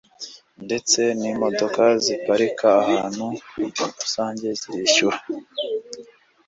ndetse 0.65 0.99
n’imodoka 1.21 1.83
ziparika 2.03 2.67
ahantu 2.81 3.25
rusange 3.99 4.47
zirishyura 4.61 5.17